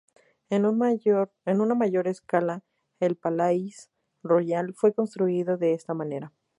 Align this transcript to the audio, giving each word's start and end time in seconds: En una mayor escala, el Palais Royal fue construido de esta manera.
En 0.49 0.65
una 0.65 1.61
mayor 1.75 2.07
escala, 2.07 2.63
el 2.99 3.17
Palais 3.17 3.91
Royal 4.23 4.73
fue 4.73 4.93
construido 4.95 5.57
de 5.57 5.73
esta 5.75 5.93
manera. 5.93 6.33